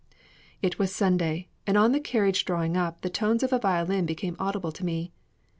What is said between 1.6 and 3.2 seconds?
and on the carriage drawing up, the